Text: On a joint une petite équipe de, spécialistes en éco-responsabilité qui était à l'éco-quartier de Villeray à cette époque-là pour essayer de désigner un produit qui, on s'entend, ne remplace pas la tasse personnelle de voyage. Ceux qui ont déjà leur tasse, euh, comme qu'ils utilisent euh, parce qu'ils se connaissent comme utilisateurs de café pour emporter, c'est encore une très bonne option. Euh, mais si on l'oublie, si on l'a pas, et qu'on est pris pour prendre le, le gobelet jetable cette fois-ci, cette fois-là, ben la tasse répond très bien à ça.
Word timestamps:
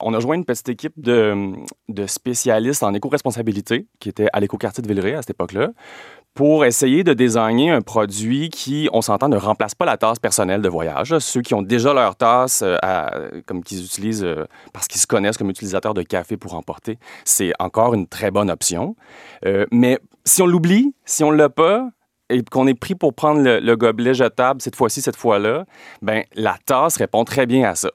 On 0.00 0.14
a 0.14 0.20
joint 0.20 0.36
une 0.36 0.44
petite 0.44 0.68
équipe 0.68 0.92
de, 0.96 1.54
spécialistes 2.06 2.82
en 2.82 2.94
éco-responsabilité 2.94 3.86
qui 3.98 4.08
était 4.08 4.28
à 4.32 4.40
l'éco-quartier 4.40 4.82
de 4.82 4.88
Villeray 4.88 5.14
à 5.14 5.22
cette 5.22 5.30
époque-là 5.30 5.70
pour 6.34 6.64
essayer 6.64 7.02
de 7.02 7.14
désigner 7.14 7.70
un 7.72 7.80
produit 7.80 8.48
qui, 8.48 8.88
on 8.92 9.02
s'entend, 9.02 9.28
ne 9.28 9.36
remplace 9.36 9.74
pas 9.74 9.84
la 9.84 9.96
tasse 9.96 10.20
personnelle 10.20 10.62
de 10.62 10.68
voyage. 10.68 11.18
Ceux 11.18 11.40
qui 11.40 11.52
ont 11.54 11.62
déjà 11.62 11.92
leur 11.92 12.14
tasse, 12.14 12.62
euh, 12.62 13.40
comme 13.44 13.64
qu'ils 13.64 13.84
utilisent 13.84 14.22
euh, 14.22 14.44
parce 14.72 14.86
qu'ils 14.86 15.00
se 15.00 15.08
connaissent 15.08 15.36
comme 15.36 15.50
utilisateurs 15.50 15.94
de 15.94 16.02
café 16.02 16.36
pour 16.36 16.54
emporter, 16.54 16.98
c'est 17.24 17.52
encore 17.58 17.92
une 17.94 18.06
très 18.06 18.30
bonne 18.30 18.52
option. 18.52 18.94
Euh, 19.46 19.66
mais 19.72 19.98
si 20.24 20.40
on 20.40 20.46
l'oublie, 20.46 20.94
si 21.04 21.24
on 21.24 21.32
l'a 21.32 21.48
pas, 21.48 21.88
et 22.30 22.44
qu'on 22.44 22.68
est 22.68 22.78
pris 22.78 22.94
pour 22.94 23.14
prendre 23.14 23.40
le, 23.40 23.58
le 23.58 23.76
gobelet 23.76 24.14
jetable 24.14 24.60
cette 24.60 24.76
fois-ci, 24.76 25.00
cette 25.00 25.16
fois-là, 25.16 25.64
ben 26.02 26.22
la 26.34 26.56
tasse 26.66 26.98
répond 26.98 27.24
très 27.24 27.46
bien 27.46 27.68
à 27.68 27.74
ça. 27.74 27.90